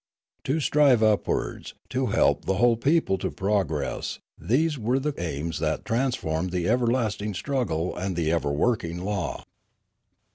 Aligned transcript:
To 0.45 0.59
strive 0.59 1.03
up 1.03 1.27
wards, 1.27 1.75
to 1.89 2.07
help 2.07 2.45
the 2.45 2.55
whole 2.55 2.75
people 2.75 3.19
to 3.19 3.29
progress, 3.29 4.17
these 4.35 4.79
were 4.79 4.97
the 4.97 5.13
aims 5.21 5.59
that 5.59 5.85
transformed 5.85 6.49
the 6.49 6.67
everlasting 6.67 7.35
struggle 7.35 7.95
and 7.95 8.15
the 8.15 8.31
ever 8.31 8.51
working 8.51 9.03
law. 9.03 9.45